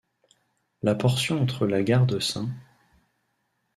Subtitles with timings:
[0.81, 2.47] La portion entre la gare de St.